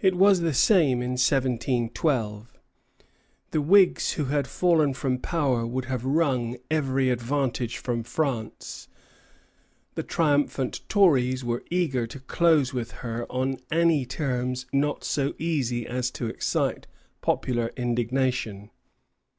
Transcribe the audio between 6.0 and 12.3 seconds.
wrung every advantage from France; the triumphant Tories were eager to